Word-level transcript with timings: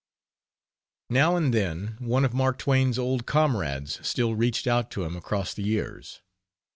Now 1.11 1.35
and 1.35 1.53
then 1.53 1.95
one 1.99 2.25
of 2.25 2.33
Mark 2.33 2.57
Twain's 2.57 2.97
old 2.97 3.27
comrades 3.27 3.99
still 4.01 4.33
reached 4.33 4.65
out 4.65 4.89
to 4.93 5.03
him 5.03 5.15
across 5.15 5.53
the 5.53 5.61
years. 5.61 6.23